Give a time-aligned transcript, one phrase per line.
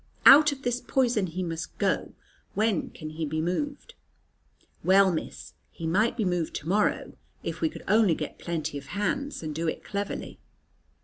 [0.25, 2.15] "Out of this poison he must go.
[2.55, 3.93] When can he be moved?"
[4.83, 8.87] "Well, Miss, he might be moved to morrow, if we could only get plenty of
[8.97, 10.39] hands, and do it cleverly."